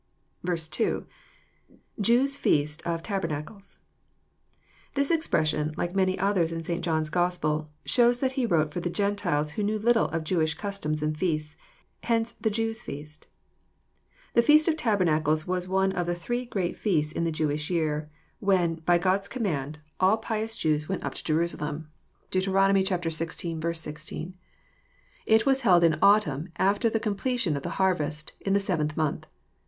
[0.47, 3.77] 2."'[Jews* fe<ist of tabernacles.']
[4.95, 6.83] This expression, like many others in St.
[6.83, 11.03] John's Gospel, shows that he wrote for the Gentiles, wiio knew little of Jewish customs
[11.03, 11.55] and feasts.
[12.01, 13.27] Hence "the Jews' feast."
[14.33, 18.09] The feast of tabernacles was one of the three gr^at feasts in the Jewish year,
[18.39, 21.57] when, by God's command, all pious Jews weut 6 EXPOsrroET thoughts.
[21.59, 21.79] up
[22.31, 22.83] to Jernsalem.
[22.89, 23.03] (Deut.
[23.03, 23.75] xvi.
[23.83, 24.33] 16.)
[25.27, 29.27] It was held in aatamn, aftei the completion of the harvest, in the seventh month.